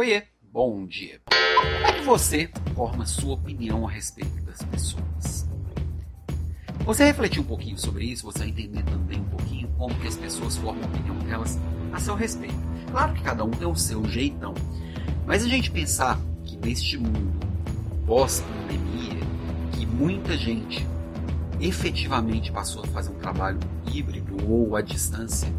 Oiê, 0.00 0.22
bom 0.50 0.86
dia. 0.86 1.20
Como 1.26 1.86
é 1.86 1.92
que 1.92 2.00
você 2.06 2.50
forma 2.74 3.04
sua 3.04 3.34
opinião 3.34 3.86
a 3.86 3.90
respeito 3.90 4.42
das 4.44 4.62
pessoas? 4.62 5.46
Você 6.86 7.04
refletir 7.04 7.38
um 7.38 7.44
pouquinho 7.44 7.76
sobre 7.76 8.06
isso, 8.06 8.24
você 8.24 8.38
vai 8.38 8.48
entender 8.48 8.82
também 8.84 9.20
um 9.20 9.28
pouquinho 9.28 9.68
como 9.76 9.94
que 9.96 10.08
as 10.08 10.16
pessoas 10.16 10.56
formam 10.56 10.84
a 10.84 10.86
opinião 10.86 11.18
delas 11.18 11.58
a 11.92 12.00
seu 12.00 12.14
respeito. 12.14 12.54
Claro 12.90 13.12
que 13.12 13.22
cada 13.22 13.44
um 13.44 13.50
tem 13.50 13.68
o 13.68 13.76
seu 13.76 14.02
jeitão, 14.06 14.54
mas 15.26 15.44
a 15.44 15.48
gente 15.48 15.70
pensar 15.70 16.18
que 16.46 16.56
neste 16.56 16.96
mundo 16.96 17.38
pós-pandemia, 18.06 19.20
que 19.72 19.84
muita 19.84 20.34
gente 20.34 20.86
efetivamente 21.60 22.50
passou 22.50 22.82
a 22.84 22.86
fazer 22.86 23.10
um 23.10 23.18
trabalho 23.18 23.60
híbrido 23.92 24.50
ou 24.50 24.76
à 24.76 24.80
distância, 24.80 25.52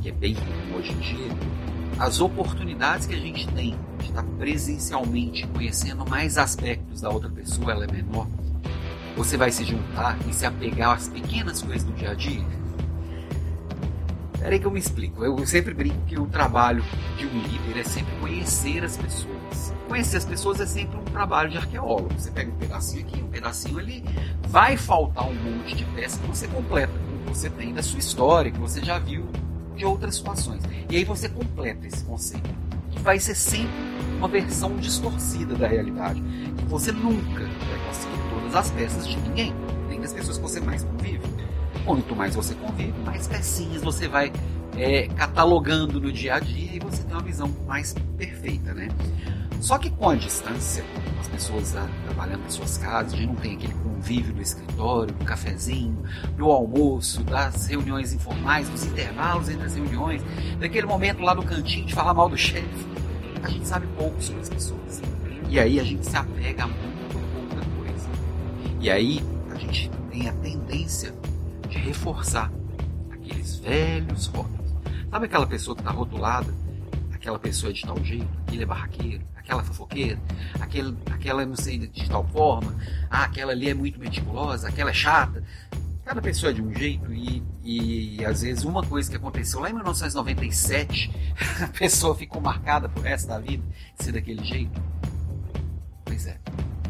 que 0.00 0.08
é 0.08 0.12
bem 0.12 0.34
comum 0.34 0.78
hoje 0.78 0.92
em 0.92 0.98
dia, 0.98 1.81
as 2.02 2.20
oportunidades 2.20 3.06
que 3.06 3.14
a 3.14 3.18
gente 3.18 3.46
tem 3.52 3.78
de 4.00 4.06
estar 4.06 4.24
presencialmente 4.36 5.46
conhecendo 5.46 6.04
mais 6.04 6.36
aspectos 6.36 7.00
da 7.00 7.08
outra 7.08 7.30
pessoa, 7.30 7.70
ela 7.70 7.84
é 7.84 7.92
menor. 7.92 8.26
Você 9.16 9.36
vai 9.36 9.52
se 9.52 9.64
juntar 9.64 10.18
e 10.28 10.34
se 10.34 10.44
apegar 10.44 10.96
às 10.96 11.06
pequenas 11.06 11.62
coisas 11.62 11.84
do 11.84 11.92
dia 11.92 12.10
a 12.10 12.14
dia? 12.14 12.44
Peraí 14.36 14.58
que 14.58 14.66
eu 14.66 14.70
me 14.72 14.80
explico. 14.80 15.24
Eu 15.24 15.46
sempre 15.46 15.72
brinco 15.72 16.04
que 16.08 16.18
o 16.18 16.26
trabalho 16.26 16.84
de 17.16 17.24
um 17.24 17.40
líder 17.40 17.78
é 17.78 17.84
sempre 17.84 18.12
conhecer 18.16 18.82
as 18.82 18.96
pessoas. 18.96 19.72
Conhecer 19.86 20.16
as 20.16 20.24
pessoas 20.24 20.58
é 20.58 20.66
sempre 20.66 20.98
um 20.98 21.04
trabalho 21.04 21.50
de 21.50 21.56
arqueólogo. 21.56 22.12
Você 22.18 22.32
pega 22.32 22.50
um 22.50 22.56
pedacinho 22.56 23.06
aqui, 23.06 23.22
um 23.22 23.28
pedacinho 23.28 23.78
ali, 23.78 24.04
vai 24.48 24.76
faltar 24.76 25.28
um 25.28 25.34
monte 25.34 25.76
de 25.76 25.84
peças 25.84 26.18
que 26.18 26.26
você 26.26 26.48
completa, 26.48 26.92
que 27.24 27.28
você 27.28 27.48
tem 27.48 27.72
da 27.72 27.80
sua 27.80 28.00
história, 28.00 28.50
que 28.50 28.58
você 28.58 28.84
já 28.84 28.98
viu 28.98 29.24
de 29.76 29.84
outras 29.84 30.16
situações. 30.16 30.62
E 30.88 30.96
aí 30.96 31.04
você 31.04 31.28
completa 31.28 31.86
esse 31.86 32.04
conceito, 32.04 32.48
que 32.90 33.00
vai 33.00 33.18
ser 33.18 33.34
sempre 33.34 33.72
uma 34.18 34.28
versão 34.28 34.76
distorcida 34.76 35.54
da 35.54 35.66
realidade, 35.66 36.22
que 36.56 36.64
você 36.66 36.92
nunca 36.92 37.44
vai 37.44 37.86
conseguir 37.88 38.30
todas 38.30 38.54
as 38.54 38.70
peças 38.70 39.08
de 39.08 39.16
ninguém, 39.16 39.54
nem 39.88 40.00
das 40.00 40.12
pessoas 40.12 40.36
que 40.36 40.42
você 40.42 40.60
mais 40.60 40.84
convive. 40.84 41.20
Quanto 41.84 42.14
mais 42.14 42.34
você 42.34 42.54
convive, 42.54 42.94
mais 43.04 43.26
pecinhas 43.26 43.82
você 43.82 44.06
vai 44.06 44.32
é, 44.76 45.08
catalogando 45.08 46.00
no 46.00 46.12
dia 46.12 46.34
a 46.34 46.40
dia 46.40 46.76
e 46.76 46.78
você 46.78 47.02
tem 47.02 47.12
uma 47.12 47.22
visão 47.22 47.50
mais 47.66 47.94
perfeita, 48.16 48.72
né? 48.72 48.88
Só 49.62 49.78
que 49.78 49.90
com 49.90 50.10
a 50.10 50.16
distância, 50.16 50.84
as 51.20 51.28
pessoas 51.28 51.76
ah, 51.76 51.88
trabalhando 52.04 52.44
em 52.44 52.50
suas 52.50 52.76
casas, 52.78 53.12
a 53.12 53.16
gente 53.16 53.28
não 53.28 53.36
tem 53.36 53.54
aquele 53.54 53.74
convívio 53.74 54.34
do 54.34 54.42
escritório, 54.42 55.14
do 55.14 55.24
cafezinho, 55.24 56.02
do 56.36 56.50
almoço, 56.50 57.22
das 57.22 57.66
reuniões 57.66 58.12
informais, 58.12 58.68
dos 58.68 58.84
intervalos 58.84 59.48
entre 59.48 59.64
as 59.64 59.76
reuniões, 59.76 60.20
daquele 60.58 60.84
momento 60.84 61.22
lá 61.22 61.32
no 61.32 61.44
cantinho 61.44 61.86
de 61.86 61.94
falar 61.94 62.12
mal 62.12 62.28
do 62.28 62.36
chefe. 62.36 62.66
A 63.40 63.48
gente 63.48 63.68
sabe 63.68 63.86
pouco 63.96 64.20
sobre 64.20 64.42
as 64.42 64.48
pessoas. 64.48 65.00
E 65.48 65.60
aí 65.60 65.78
a 65.78 65.84
gente 65.84 66.04
se 66.04 66.16
apega 66.16 66.64
a 66.64 66.66
muito 66.66 67.12
pouca 67.12 67.64
coisa. 67.76 68.08
E 68.80 68.90
aí 68.90 69.20
a 69.48 69.54
gente 69.54 69.88
tem 70.10 70.28
a 70.28 70.32
tendência 70.32 71.14
de 71.68 71.78
reforçar 71.78 72.50
aqueles 73.12 73.60
velhos 73.60 74.26
rótulos. 74.26 74.74
Sabe 75.08 75.26
aquela 75.26 75.46
pessoa 75.46 75.76
que 75.76 75.82
está 75.82 75.92
rotulada? 75.92 76.52
Aquela 77.12 77.38
pessoa 77.38 77.70
é 77.70 77.72
de 77.72 77.82
tal 77.82 78.02
jeito, 78.02 78.26
aquele 78.44 78.64
é 78.64 78.66
barraqueiro, 78.66 79.22
aquela 79.42 79.62
fofoqueira, 79.62 80.18
aquele, 80.60 80.96
aquela 81.10 81.44
não 81.44 81.56
sei 81.56 81.78
de 81.78 82.08
tal 82.08 82.26
forma, 82.28 82.74
ah, 83.10 83.24
aquela 83.24 83.52
ali 83.52 83.68
é 83.68 83.74
muito 83.74 83.98
meticulosa, 83.98 84.68
aquela 84.68 84.90
é 84.90 84.94
chata. 84.94 85.42
Cada 86.04 86.20
pessoa 86.20 86.50
é 86.50 86.52
de 86.52 86.62
um 86.62 86.74
jeito 86.74 87.12
e, 87.12 87.42
e 87.62 88.24
às 88.24 88.42
vezes 88.42 88.64
uma 88.64 88.82
coisa 88.82 89.08
que 89.08 89.16
aconteceu 89.16 89.60
lá 89.60 89.70
em 89.70 89.72
1997, 89.74 91.12
a 91.62 91.68
pessoa 91.68 92.14
ficou 92.14 92.40
marcada 92.40 92.88
por 92.88 93.02
resto 93.02 93.28
da 93.28 93.38
vida 93.38 93.62
ser 93.96 94.12
daquele 94.12 94.44
jeito. 94.44 94.80
Pois 96.04 96.26
é, 96.26 96.38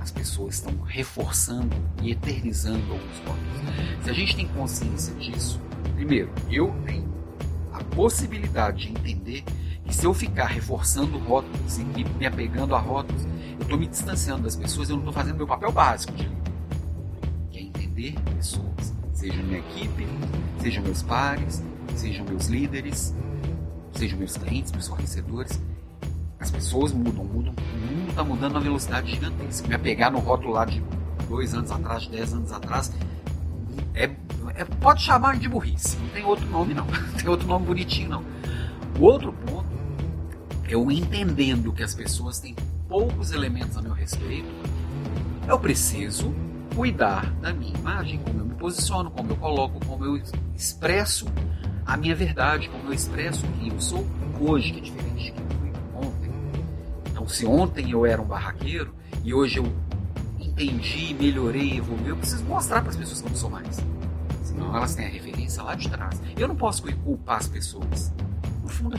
as 0.00 0.10
pessoas 0.10 0.56
estão 0.56 0.78
reforçando 0.82 1.74
e 2.02 2.12
eternizando 2.12 2.92
alguns 2.92 3.18
rótulos. 3.18 4.04
Se 4.04 4.10
a 4.10 4.12
gente 4.12 4.36
tem 4.36 4.46
consciência 4.48 5.14
disso, 5.14 5.60
primeiro, 5.94 6.30
eu 6.50 6.74
tenho 6.84 7.08
a 7.72 7.82
possibilidade 7.84 8.86
de 8.86 8.90
entender 8.90 9.44
que 9.88 9.94
se 9.94 10.04
eu 10.04 10.12
ficar 10.12 10.46
reforçando 10.46 11.18
rótulos 11.18 11.78
e 11.78 11.84
me 11.84 12.26
apegando 12.26 12.74
a 12.74 12.78
rótulos, 12.78 13.24
eu 13.24 13.62
estou 13.62 13.78
me 13.78 13.86
distanciando 13.86 14.42
das 14.42 14.54
pessoas, 14.54 14.90
eu 14.90 14.96
não 14.96 15.02
estou 15.02 15.14
fazendo 15.14 15.36
meu 15.36 15.46
papel 15.46 15.72
básico 15.72 16.12
de 16.12 16.24
líder, 16.24 16.52
que 17.50 17.58
é 17.58 17.62
entender 17.62 18.14
pessoas, 18.36 18.94
seja 19.14 19.42
minha 19.42 19.58
equipe, 19.58 20.06
sejam 20.60 20.82
meus 20.84 21.02
pares, 21.02 21.64
sejam 21.96 22.24
meus 22.26 22.46
líderes, 22.46 23.14
sejam 23.94 24.18
meus 24.18 24.36
clientes, 24.36 24.70
meus 24.72 24.86
fornecedores. 24.86 25.60
As 26.38 26.50
pessoas 26.50 26.92
mudam, 26.92 27.24
mudam, 27.24 27.52
o 27.52 27.96
mundo 27.96 28.10
está 28.10 28.22
mudando 28.22 28.56
a 28.58 28.60
velocidade 28.60 29.10
gigantesca. 29.10 29.66
Me 29.66 29.74
apegar 29.74 30.12
no 30.12 30.18
rótulo 30.18 30.52
lá 30.52 30.64
de 30.64 30.82
dois 31.28 31.54
anos 31.54 31.72
atrás, 31.72 32.02
de 32.02 32.10
dez 32.10 32.32
anos 32.32 32.52
atrás, 32.52 32.92
é, 33.94 34.04
é, 34.54 34.64
pode 34.64 35.02
chamar 35.02 35.38
de 35.38 35.48
burrice, 35.48 35.96
não 35.96 36.08
tem 36.10 36.24
outro 36.24 36.46
nome 36.46 36.74
não, 36.74 36.84
não 36.86 37.12
tem 37.14 37.28
outro 37.28 37.48
nome 37.48 37.66
bonitinho 37.66 38.10
não. 38.10 38.24
O 38.98 39.04
outro 39.04 39.32
ponto, 39.32 39.67
eu 40.68 40.90
entendendo 40.90 41.72
que 41.72 41.82
as 41.82 41.94
pessoas 41.94 42.38
têm 42.38 42.54
poucos 42.88 43.32
elementos 43.32 43.76
a 43.76 43.82
meu 43.82 43.92
respeito, 43.92 44.48
eu 45.46 45.58
preciso 45.58 46.34
cuidar 46.74 47.30
da 47.40 47.52
minha 47.52 47.74
imagem, 47.74 48.18
como 48.20 48.40
eu 48.40 48.44
me 48.44 48.54
posiciono, 48.54 49.10
como 49.10 49.32
eu 49.32 49.36
coloco, 49.36 49.84
como 49.86 50.04
eu 50.04 50.20
expresso 50.54 51.26
a 51.86 51.96
minha 51.96 52.14
verdade, 52.14 52.68
como 52.68 52.88
eu 52.88 52.92
expresso 52.92 53.46
quem 53.58 53.72
eu 53.72 53.80
sou 53.80 54.06
hoje, 54.38 54.72
que 54.72 54.78
é 54.78 54.82
diferente 54.82 55.24
de 55.24 55.32
quem 55.32 55.42
eu 55.42 55.58
fui 55.58 56.06
ontem. 56.06 56.30
Então, 57.10 57.26
se 57.26 57.46
ontem 57.46 57.90
eu 57.90 58.04
era 58.04 58.20
um 58.20 58.26
barraqueiro 58.26 58.94
e 59.24 59.32
hoje 59.32 59.58
eu 59.58 59.72
entendi, 60.38 61.14
melhorei, 61.14 61.78
evoluí, 61.78 62.08
eu 62.08 62.16
preciso 62.16 62.44
mostrar 62.44 62.82
para 62.82 62.90
as 62.90 62.96
pessoas 62.96 63.22
que 63.22 63.26
eu 63.26 63.30
não 63.30 63.38
sou 63.38 63.50
mais. 63.50 63.82
Senão 64.42 64.76
elas 64.76 64.94
têm 64.94 65.06
a 65.06 65.08
referência 65.08 65.62
lá 65.62 65.74
de 65.74 65.88
trás. 65.88 66.20
Eu 66.36 66.46
não 66.46 66.56
posso 66.56 66.82
culpar 66.96 67.38
as 67.38 67.48
pessoas. 67.48 68.12
Culpa. 68.68 68.98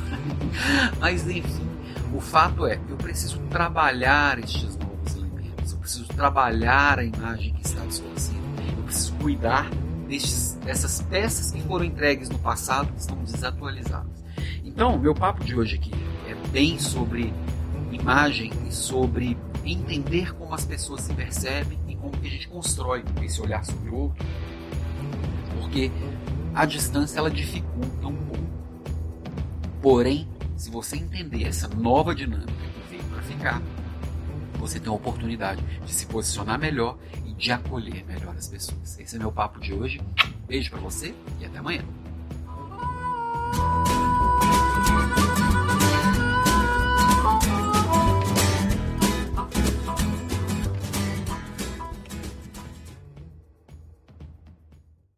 Mas, 1.00 1.28
enfim, 1.28 1.68
o 2.14 2.20
fato 2.20 2.66
é, 2.66 2.78
eu 2.88 2.96
preciso 2.96 3.38
trabalhar 3.50 4.38
estes 4.38 4.76
novos 4.76 5.14
elementos. 5.14 5.72
Eu 5.72 5.78
preciso 5.78 6.08
trabalhar 6.08 6.98
a 6.98 7.04
imagem 7.04 7.54
que 7.54 7.66
está 7.66 7.84
distorcida. 7.84 8.40
Eu 8.76 8.84
preciso 8.84 9.14
cuidar 9.14 9.68
destes, 10.08 10.54
dessas 10.64 11.02
peças 11.02 11.50
que 11.50 11.62
foram 11.62 11.84
entregues 11.84 12.28
no 12.28 12.38
passado 12.38 12.92
que 12.92 13.00
estão 13.00 13.16
desatualizadas. 13.18 14.24
Então, 14.64 14.98
meu 14.98 15.14
papo 15.14 15.44
de 15.44 15.54
hoje 15.54 15.76
aqui 15.76 15.92
é 16.28 16.34
bem 16.48 16.78
sobre 16.78 17.32
imagem 17.92 18.52
e 18.68 18.72
sobre 18.72 19.36
entender 19.64 20.34
como 20.34 20.54
as 20.54 20.64
pessoas 20.64 21.02
se 21.02 21.12
percebem 21.14 21.78
e 21.88 21.94
como 21.96 22.12
que 22.12 22.26
a 22.26 22.30
gente 22.30 22.48
constrói 22.48 23.04
esse 23.22 23.40
olhar 23.40 23.64
sobre 23.64 23.90
o 23.90 23.94
outro. 23.94 24.26
Porque 25.60 25.90
a 26.54 26.64
distância 26.64 27.18
ela 27.18 27.30
dificulta 27.30 28.06
um. 28.06 28.19
Porém, 29.82 30.28
se 30.56 30.70
você 30.70 30.96
entender 30.96 31.44
essa 31.44 31.66
nova 31.68 32.14
dinâmica 32.14 32.52
que 32.52 32.90
veio 32.90 33.04
para 33.04 33.22
ficar, 33.22 33.62
você 34.58 34.78
tem 34.78 34.90
a 34.90 34.94
oportunidade 34.94 35.62
de 35.86 35.92
se 35.92 36.04
posicionar 36.04 36.58
melhor 36.58 36.98
e 37.24 37.32
de 37.32 37.50
acolher 37.50 38.04
melhor 38.04 38.36
as 38.36 38.46
pessoas. 38.46 38.98
Esse 38.98 39.16
é 39.16 39.18
meu 39.18 39.32
papo 39.32 39.58
de 39.58 39.72
hoje. 39.72 40.00
Beijo 40.46 40.70
para 40.70 40.80
você 40.80 41.14
e 41.40 41.46
até 41.46 41.58
amanhã. 41.58 41.82